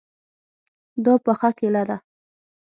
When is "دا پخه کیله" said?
1.05-1.83